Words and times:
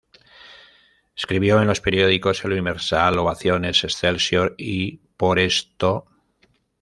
Escribió 1.15 1.61
en 1.61 1.67
los 1.67 1.79
periódicos 1.79 2.43
El 2.43 2.53
Universal, 2.53 3.19
Ovaciones, 3.19 3.83
Excelsior 3.83 4.55
y 4.57 4.97
Por 5.15 5.37
Esto. 5.37 6.07